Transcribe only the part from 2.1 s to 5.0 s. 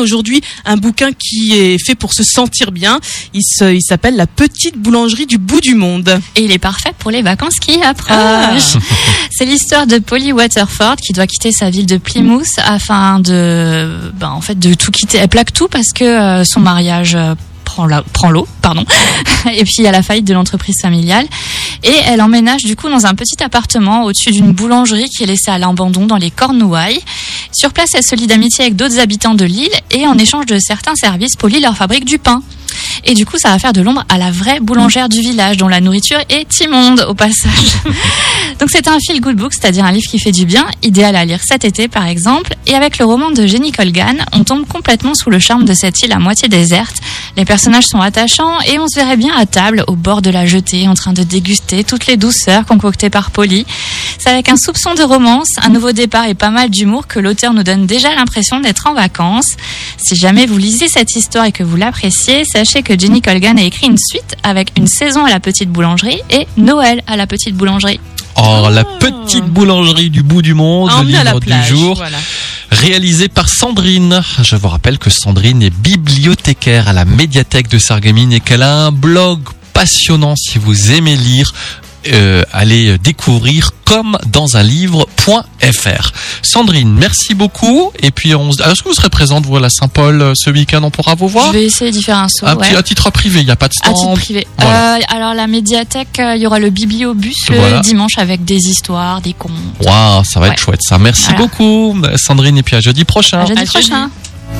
se sentir bien. Il se- il s'appelle La petite